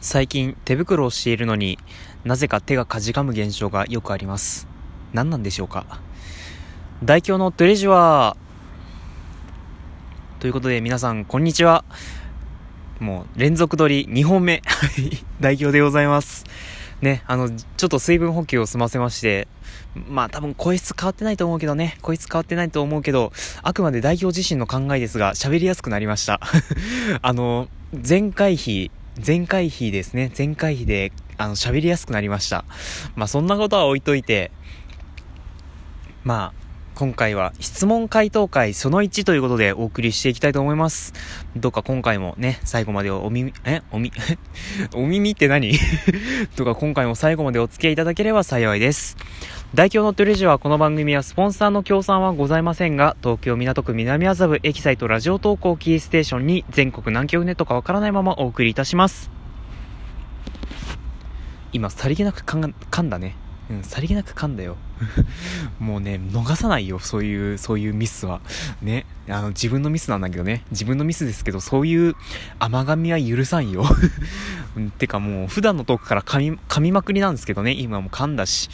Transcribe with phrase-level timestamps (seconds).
[0.00, 1.78] 最近手袋をしているのに
[2.24, 4.68] なぜか手がかじかむ現象がよくあります。
[5.12, 6.00] 何なんでしょうか。
[7.02, 8.36] 代表のトレジュア
[10.40, 11.84] ということで皆さんこんにちは。
[13.00, 14.62] もう連続撮り2本目。
[15.40, 16.44] 代表でございます。
[17.00, 19.48] ね、あの、ちょっと水分補給を済ませまして、
[20.08, 23.32] まあ多分声質変わってないと思うけどね、声質変わってないと思うけど、
[23.62, 26.40] あくまで代表自身の考えですが、喋りやすくなりました。
[27.20, 28.90] あの、前回比、
[29.24, 30.30] 前回比ですね。
[30.36, 32.64] 前回比で、あの、喋りやすくなりました。
[33.14, 34.50] まあ、そんなことは置いといて、
[36.24, 36.65] まあ、
[36.96, 41.12] 今回は質問回答会その1ということでお送りしていきたいと思います。
[41.54, 43.82] どうか今回もね、最後までお耳、え？
[43.90, 44.12] おみ、
[44.96, 45.74] お耳って何？
[46.56, 49.18] どうか今回も最後までお付き合いいただければ幸いです。
[49.74, 59.30] 代表のトゥレジはこの番組はスポンサーの協賛はございませんが、東京港区南麻布エキサイトラジオ投稿キーステーションに全国何局ネットかわからないままお送りいたします。
[61.74, 63.36] 今、さりげなく噛んだね。
[63.68, 64.78] うん、さりげなく噛んだよ。
[65.78, 68.40] もうね、逃さないよ、そういう、そういうミスは。
[68.82, 69.06] ね。
[69.28, 70.62] あの、自分のミスなんだけどね。
[70.70, 72.14] 自分のミスですけど、そういう
[72.58, 73.84] 甘噛みは許さんよ。
[74.98, 77.72] てかもう、普段のトークから噛み、噛みまくりなんですけどね。
[77.72, 78.70] 今も噛んだし。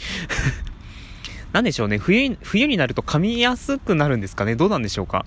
[1.51, 1.97] なんでしょうね。
[1.97, 4.55] 冬、冬になると噛みやすくなるんですかね。
[4.55, 5.25] どうなんでしょうか。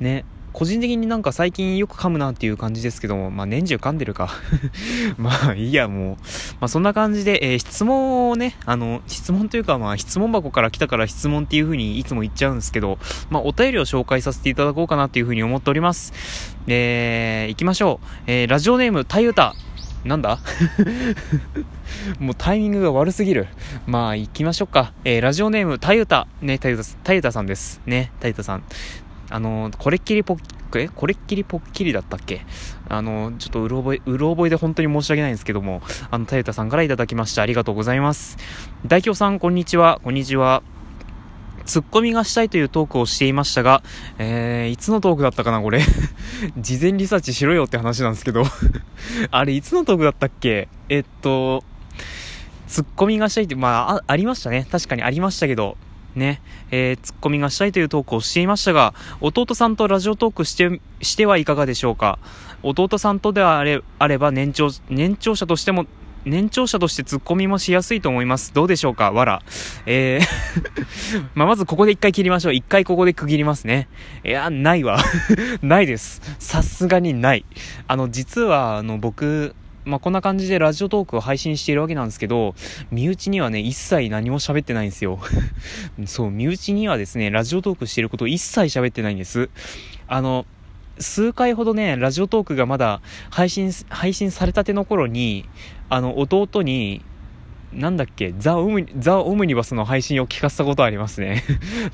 [0.00, 0.24] ね。
[0.52, 4.30] 個人的になんか最近よく噛むなっていう感じですけども、まあ年中噛んでるか。
[5.16, 6.16] まあいいや、もう。
[6.60, 12.98] まあそんな感じで、えー、質問をね、あの、質問というかまあ質問箱から来たから質問っていう風にいつも言っちゃうんですけど、
[13.30, 16.12] まあお便りを紹介させていただこうかなっていう風に思っております。
[16.66, 18.06] えー、行きましょう。
[18.26, 19.54] えー、ラジオネーム、たゆた。
[20.04, 20.38] なんだ？
[22.18, 23.46] もうタイミングが悪すぎる。
[23.86, 24.92] まあ、行きましょうか。
[25.04, 26.26] えー、ラジオネーム、たゆた。
[26.40, 27.80] ね、たゆた、たゆたさんです。
[27.86, 28.64] ね、たゆたさん。
[29.32, 30.36] あの、これっきりぽっ、
[30.74, 30.88] え？
[30.88, 32.44] これっきりぽっきりだったっけ？
[32.88, 37.42] あの、ちょっとうろ覚え、うろ覚えで本当に申し訳ないんですけども、あの、たゆたさんからいただきました。
[37.42, 38.36] ありがとうございます。
[38.86, 40.00] 代表さん、こんにちは。
[40.04, 40.62] こんにちは。
[41.64, 43.82] ツッコミがしたいというトークをしていましたが、
[44.18, 45.80] えー、いつのトークだったかな、これ？
[46.58, 48.42] 事前リサーチしろよって話なんですけど
[49.30, 50.68] あれ、いつのトークだったっけ？
[50.88, 51.62] えっと、
[52.66, 54.66] ツッコミがしたいって、まあ、あ、ありましたね。
[54.72, 55.76] 確かにありましたけど、
[56.14, 56.40] ね、
[56.70, 62.18] えー、ツッコミがしたいというトークをしていましたが、弟さんとラジオトークして、してはいかがでしょうか？
[62.62, 65.86] 弟さんとであれあれば年長、年長者としても
[66.24, 68.54] 年長者としてツッコミもしやすいと思います。
[68.54, 69.10] どうでしょうか？
[69.10, 69.42] わら。
[69.86, 70.26] えー
[71.34, 72.54] ま、まずここで一回切りましょう。
[72.54, 73.88] 一回ここで区切りますね。
[74.24, 74.98] いや、ないわ。
[75.62, 76.22] ないです。
[76.38, 77.44] さすがにない。
[77.88, 82.54] あの、実は、あの、僕、まあ、こんな感じでラジオトークを配信しているわけなんですけど、
[82.90, 85.18] 身内にはね、一切何も喋ってないんですよ。
[86.06, 89.50] そう、身内にはですね、ラジオトークしていることを一切喋ってないんです。
[90.06, 90.46] あの、
[90.98, 93.00] 数回ほどね、ラジオトークがまだ
[93.30, 95.48] 配信、配信されたての頃に、
[95.88, 97.02] あの、弟に、
[97.74, 101.42] なんだっけ、ザ・オムニ、ザ・オムニバスの配信を聞かせたことありますね。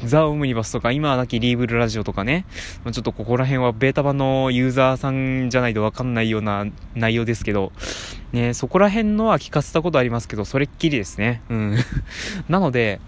[0.05, 2.47] ザ・オムニバスとか、今はなきリーブルラジオとかね。
[2.91, 7.73] ちょっとここら辺はベータ版のユーザーさんじゃないとわかんないような内容ですけど、
[8.33, 11.43] ね、そこら辺のは聞かせたことありますけど、それっきりですね。
[11.49, 11.77] うん。
[12.49, 13.01] なので、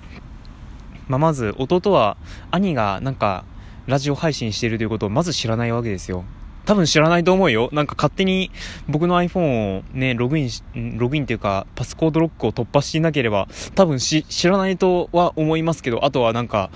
[1.09, 2.17] まあ、まず、弟は、
[2.53, 3.45] 兄がなんか、
[3.87, 6.25] ラジオ配信してるということをまず知らないわけですよ。
[6.65, 7.69] 多分知らないと思うよ。
[7.73, 8.51] なんか勝手に
[8.89, 16.71] 僕の iPhone をね、ログインし、ログインっていうか、パスコードロックを突破していなければ、多分し、知らないとは思いますけど、あとはなんか、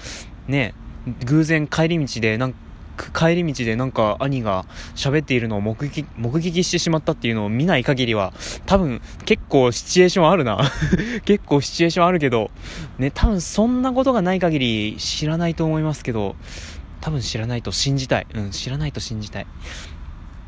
[0.49, 0.75] ね、
[1.27, 2.55] 偶然帰り道で、なん
[3.13, 4.65] 帰り道でなんか兄が
[4.95, 8.33] 喋っているのを目撃、目撃してしまったっていうのを見ない限りは、
[8.67, 10.71] 多分結構シチュエーションあるな
[11.25, 12.51] 結構シチュエーションあるけど、
[12.99, 16.37] ね、多分そんなことがない限り知らないと思いますけど、
[17.05, 18.27] 多分知らないと信じたい。
[18.33, 19.47] うん、知らないと信じたい。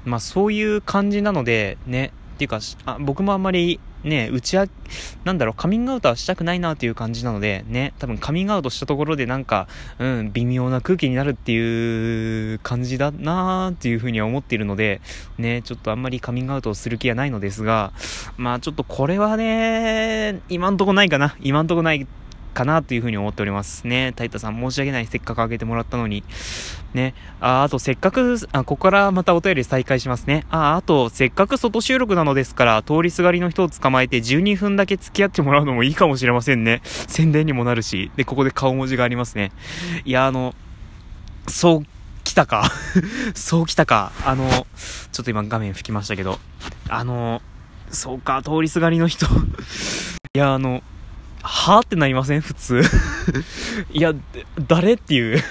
[0.06, 4.66] まあそういう感じなので、ね、っていうか、あ僕もあんまりね、うちは、
[5.24, 9.68] なんだろう、カミングアウトはしたくないなっていう感じなので、ね、多分カミングアウトしたところでなんか、
[9.98, 15.02] うん、微妙な空気になるっていう感じだなーっていうふうには思っているので、
[15.36, 17.92] ね、ちょっとあんまりカミングアウトをする気はないのですが、
[18.36, 21.36] まあちょっとこれはね、今んとこないかな。
[21.40, 22.06] 今んとこない
[22.56, 24.14] かなというふうに思っておりますね。
[24.16, 25.06] タイタさん申し訳ない。
[25.06, 26.24] せっかくあげてもらったのに。
[26.94, 27.14] ね。
[27.38, 30.46] あ、あとせっかく、あ、ここからまたお便り再開しますね。
[30.50, 36.80] あ、あとせっかく外収録なのですから、通りすがりの人を捕まえて12分だけ付き合ってもらうのもいいかもしれませんね。
[36.84, 38.10] 宣伝にもなるし。
[38.16, 39.52] で、ここで顔文字がありますね。
[40.06, 40.54] いや、あの、
[41.46, 41.82] そう
[42.24, 42.70] 来たか
[43.36, 44.12] そう来たか。
[44.24, 44.48] あの、
[45.12, 46.38] ちょっと今画面吹きましたけど。
[46.88, 47.42] あの、
[47.90, 49.26] そうか、通りすがりの人
[50.34, 50.82] いや、あの、
[51.46, 52.40] はぁってなりません？
[52.40, 52.82] 普通。
[53.92, 54.12] いや、
[54.66, 55.42] 誰っていう。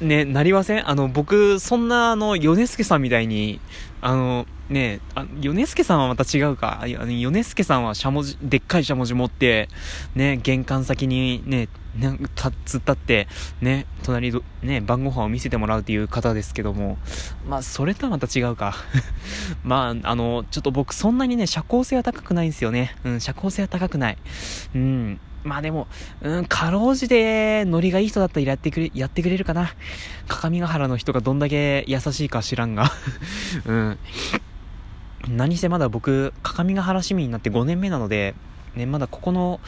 [0.00, 0.88] ね、なりません？
[0.88, 3.60] あの、僕、そんな、あの、米助さんみたいに、
[4.00, 6.80] あの、ねえあ、米助さんはまた違うか。
[6.82, 9.68] あの、米助さんはしゃもじ、でっかいしゃもじ持って、
[10.14, 13.28] ね、玄関先にね、ね、た、突っ立って、
[13.60, 16.98] ね、隣ど、ね、晩ご飯を見せてもらうっていう方ですけども、
[17.48, 18.74] まあ、それとはまた違うか。
[19.64, 22.96] まあ、あの、ちょっと僕そんなにね、社交性は高くないんですよね。
[23.04, 24.18] うん、社交性は高くない。
[24.74, 25.20] うん。
[25.44, 25.86] まあでも、
[26.22, 29.70] うん、かろうじてノリがいい人だったらやってくれ、やってくれるかな。
[30.26, 32.90] 各務原の人がどんだけ優しいか知らんが。
[33.64, 33.98] うん。
[35.28, 38.34] 何せまだ僕、各務原市民になって5年目なので、
[38.74, 39.60] ね、まだここの、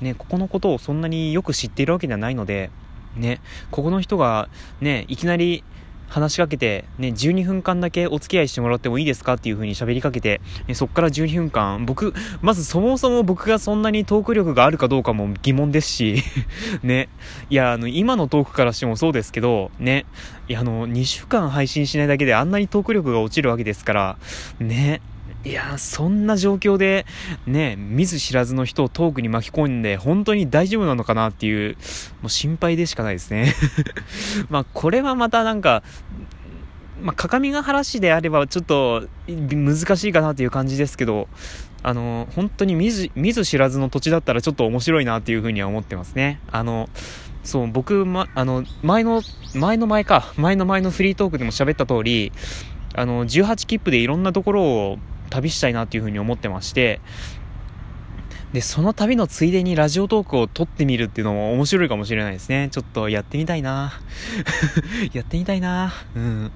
[0.00, 2.70] ね、ここのことをそんなによく知っているわけではないので、
[3.16, 3.40] ね、
[3.70, 4.48] ここの人が、
[4.80, 5.64] ね、いきなり、
[6.08, 16.22] 話しかけて、ね、12分間だけお付き合いしてもらってもいいですかっていう風に喋りかけて、ね、そっから12分間、僕、まずそもそも僕がそんなにトーク力があるかどうかも疑問ですし、
[16.82, 17.08] ね、
[17.50, 20.06] いや、あの、今のトークからしてもそうですけど、ね、
[20.48, 24.18] いや、あの、2週間配信しないだけであんなにトーク力が落ちるわけですから、
[24.60, 25.00] ね、
[25.48, 27.06] いやそんな状況で、
[27.46, 31.76] ね、見ず知らずの人をトークに巻き込んで、本当に大丈夫なのかなっていう、
[32.20, 33.54] もう心配でしかないですね。
[34.50, 35.82] まあ、これはまたなんか、
[37.00, 41.28] まあ、各務原市であればちょっと難しいかなっていう感じですけど、
[41.82, 46.40] あの、本当に見ず、見ず知らずの土地だったらちょっと面白いなっていうふうには思ってますね。
[46.52, 46.90] あの、
[47.42, 49.22] そう、僕、ま、あの、前の、
[49.54, 52.32] 前の前か、前の前のフリートークでも喋った通り、
[52.94, 54.98] あの、18切符でいろんなところを
[55.28, 57.00] 旅したいなっていうふうに思ってまして、
[58.52, 62.68] で、その旅のついでにラジオトークを撮ってみるっていうのも面白いかもしれないですね。
[62.72, 63.92] ちょっとやってみたいな
[65.12, 66.50] やってみたいなうん。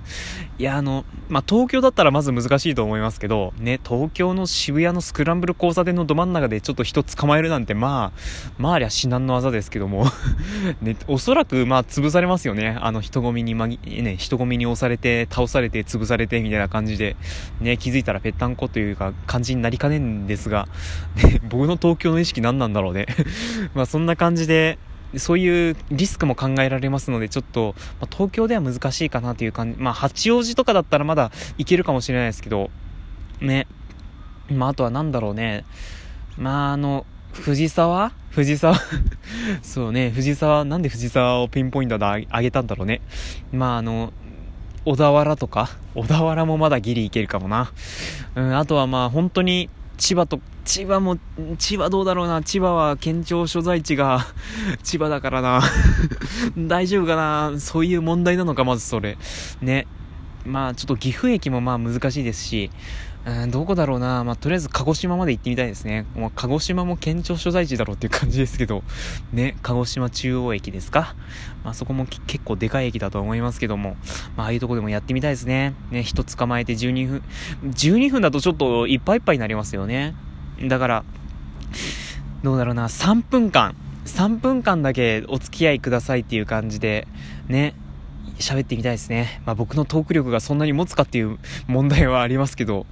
[0.59, 8.21] いや、あの、まあ、東京だったらまず難しいと思いますけど、ね、東京の渋谷のスクランブル交差点のど真ん中でちょっと人捕まえるなんて、まあ、
[8.56, 10.06] まあありゃ至難の技ですけども
[10.81, 12.77] ね、おそらく、まあ、潰されますよね。
[12.81, 17.17] あの、人混みにまぎ、ね、人混みに押されて、倒されて、潰されて、みたいな感じで、
[17.61, 20.69] ね、気づいたらぺったんこというか、感じになりかねんですが、
[21.23, 23.06] ね、僕の東京の意識何なんだろうね
[23.75, 24.79] まあそんな感じで、
[25.17, 29.79] そういうリスクも考えられますので、ちょっと、まあ、東京では難しいかなという感じ。
[29.79, 32.70] まあ、八王子とかだったらまだ行けるかもしれないですけど、
[33.40, 33.67] ね。
[34.50, 35.64] まあ、あとは何だろうね。
[36.38, 38.12] まあ、あの、藤沢？
[38.31, 38.76] 藤沢？
[39.62, 43.02] そうね、藤沢、なんで藤沢をピンポイントで上げたんだろうね。
[43.52, 44.12] まあ、あの、
[44.84, 45.69] 小田原とか？
[45.94, 47.73] 小田原もまだギリ行けるかもな。
[48.34, 49.69] うん、あとはまあ本当に
[49.99, 51.19] 千葉と、千葉も、
[51.59, 52.43] 千葉どうだろうな。
[52.43, 54.26] 千葉は県庁所在地が
[54.82, 55.61] 千葉だからな
[56.56, 59.19] 大丈夫かなそういう問題なのか、まずそれ。
[59.61, 59.87] ね。
[60.44, 62.70] まあちょっと岐阜駅もまあ難しいですし、
[63.25, 64.25] うん、どこだろうな。
[64.25, 66.06] まあ、とりあえず鹿児島まで行ってみたいですね。
[66.17, 68.82] まあ、鹿児島も県庁所在地だろうっていう感じですけど、
[69.32, 71.15] ね、鹿児島中央駅ですか。
[71.62, 73.97] まあ、そこも結構でかい駅だと思いますけども、
[74.37, 75.75] まあ、ああいうとこでもやってみたいですね。
[75.93, 77.23] ね、人捕まえて12分、
[77.65, 80.17] 12分だとちょっといっぱいいっぱいになりますよね。
[80.62, 81.05] だから、
[82.43, 83.75] どうだろうな、3分間、
[84.05, 87.06] 3分間だけお付き合いくださいっていう感じで、
[87.49, 87.75] ね、
[88.38, 89.41] 喋ってみたいですね。
[89.47, 92.87] まあ僕のトーク力がそんなに持つかっていう問題はありますけど、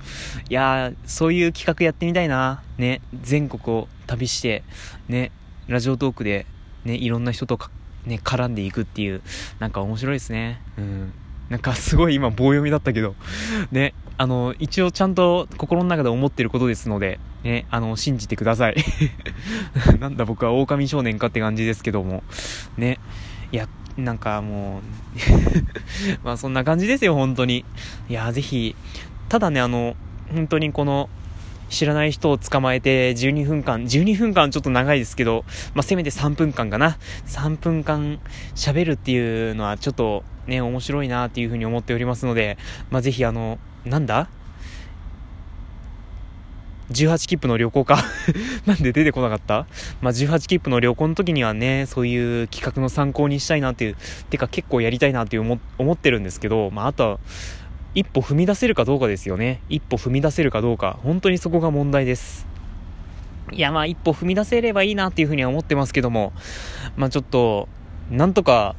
[0.49, 2.63] いやー、そういう企画やってみたいな。
[2.79, 4.63] ね、全国を旅して、
[5.09, 5.33] ね、
[5.67, 6.47] ラジオトークで、
[6.85, 7.59] ね、いろんな人と
[8.07, 9.23] ね、絡んでいくっていう、
[9.59, 10.63] なんか面白いですね。
[10.79, 11.13] うん。
[11.51, 13.17] なんかすごい今棒読みだったけど、
[13.73, 18.77] ね、あの、一応ちゃんと心の中で思ってることですので、ね、あの、信じてください。
[19.99, 22.23] なんだ僕は狼少年かって感じですけども、
[22.77, 22.99] ね、
[23.51, 23.67] いや、
[23.97, 24.83] なんかもう
[26.23, 27.65] まあそんな感じですよ、本当に。
[28.11, 28.77] いや、ぜひ、
[29.31, 29.97] ただね、あの、
[30.35, 31.09] 本当にこの、
[31.71, 36.99] 知らない人を捕まえて12分間、12分間ちょっと長いですけど、まあ、せめて3分間かな。
[37.27, 38.21] 3分間
[38.55, 42.59] 喋るっていうのはちょっとね、面白いなっていうふうに思っておりますので、
[42.91, 44.29] まあ、ぜひあの、なんだ
[46.91, 48.03] ？18切符の旅行か？
[48.67, 49.67] なんで出てこなかった？
[50.01, 53.97] まあ、18切符の旅行の時にはね、そういう企画の参考にしたいなっていう、
[54.29, 57.19] てか結構やりたいなっていう思ってるんですけど、まあ、あとは、
[57.95, 59.63] 一歩踏み出せるかどうかですよね。
[59.69, 60.99] 一歩踏み出せるかどうか。
[61.03, 62.47] 本当にそこが問題です。
[63.53, 66.33] いや、まあ、一歩踏み出せればいいなっていうふうには思ってますけども、
[66.97, 67.69] まあ、ちょっと、
[68.11, 68.77] なんとか、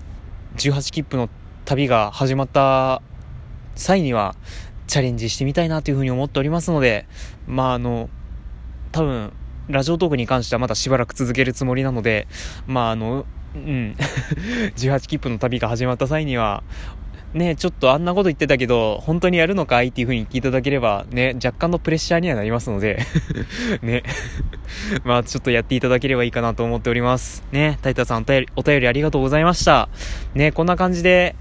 [0.56, 1.30] 18切符の
[1.66, 3.02] 旅が始まった
[3.76, 4.36] 際には、
[4.88, 7.06] チャレンジしてみたいなというふうに思っておりますので、
[7.48, 8.10] まああの、
[8.92, 9.34] 多分、
[9.70, 12.28] ラジオトークに関してはまだしばらく続けるつもりなので、
[12.68, 13.26] まああの、
[13.56, 13.96] うん、
[14.76, 16.64] 18切符の旅が始まった際には、
[17.34, 19.82] ね、ちょっとあんなこと言ってたけど、本当にやるのか？
[19.84, 23.00] いっていう風に聞いていただければ、ね、若干のプレッシャーにはなりますので
[23.82, 24.04] ね。
[25.04, 27.44] まあちょっとやっていただければいいかなと思っております。
[27.52, 29.90] ね、タイタさんお便り、お便りありがとうございました。
[30.34, 31.36] ね、こんな感じで、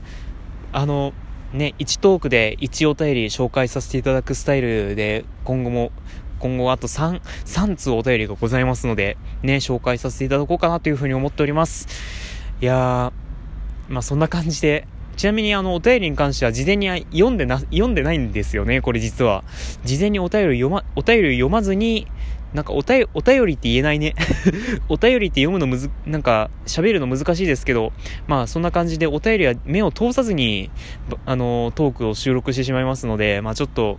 [0.72, 1.12] あの、
[1.52, 5.90] ね、1トークで1お便り紹介させていただくスタイルで、今後も、
[6.38, 11.88] 今後あと3、3通お便りがございますので、ね、紹介させていただこうかなというふうに思っております。
[12.60, 14.86] いやー、まあそんな感じで、
[15.20, 19.44] ちなみにあの、お便りに関しては事前に読んでな、読んでないんですよね、これ実は。
[19.84, 22.06] 事前にお便り読ま、お便り読まずに、
[22.54, 23.06] なんかお便
[23.44, 24.14] りって言えないね
[24.88, 27.92] お便りって読むのむず、なんか喋るの難しいですけど、
[28.28, 30.70] まあそんな感じでお便りは目を通さずに、
[31.26, 33.98] あの、トークを収録してしまいますので、まあちょっと、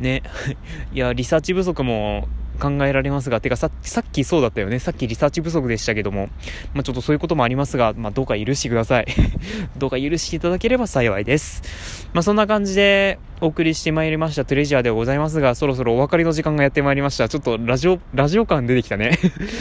[0.00, 0.22] ね、
[0.94, 2.26] いや、リサーチ不足も
[2.64, 4.78] 考えられますが、てかささっきそうだったよね。
[4.78, 6.28] さっきリサーチ不足でしたけども、
[6.72, 9.06] まあ、ちょっとそういうこともありますが、まあ、どうか許してください。
[9.76, 12.08] どうか許していただければ幸いです。
[12.14, 17.28] まあ、そんな感じでお送りしてまいりましたトレジャーでございますが、そろそろお別れの時間がやってまいりました。
[17.28, 19.18] ちょっとラジオ、ラジオ感出てきたね。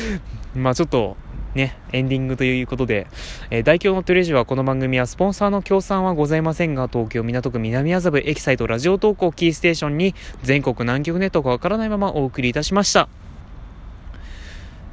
[0.56, 1.18] まあちょっと、
[1.56, 3.08] ね、エンディングということで、
[3.52, 13.08] えー、大京のトゥレジュはこの番組はスポンサーの協賛はございませんが、東京港区南麻布エキサイトラジオ投稿キーステーションに全国南極ネットがわからないままお送りいたしました。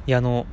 [0.05, 0.45] いや、あの、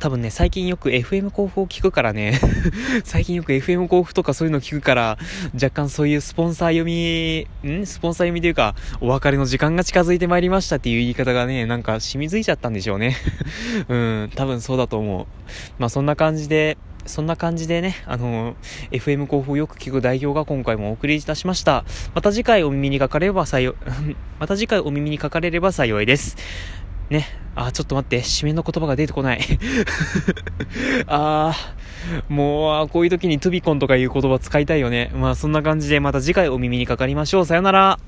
[0.00, 2.38] 多分ね、最近よく FM 交付を聞くからね
[3.04, 5.18] 最近よく FM 交付とかそういうの聞くから、
[5.54, 7.86] 若干そういうスポンサー読み、ん？
[7.86, 13.16] スポンサー読みというか、お別れの時間が近づいてまいりましたっていう言い方がね、なんか染みついちゃったんでしょうね
[13.88, 15.26] うん、多分そうだと思う。
[15.78, 18.56] まあそんな感じで、そんな感じでね、あの、
[18.90, 21.84] FM 交付をよく聞く代表が今回もお送りいたしました。
[22.14, 23.74] また次回お耳にかかれば幸い、
[24.40, 26.36] また次回お耳にかかれれば幸いです。
[27.10, 27.26] ね。
[27.56, 29.40] あ、ちょっと待って、締めの言葉が出てこない。
[31.06, 35.10] あー、もう、こういう時にトゥビコンとかいう言葉使いたいよね。
[35.14, 37.46] まあそんな感じでまた次回お耳にかかりましょう。
[37.46, 37.98] さよなら。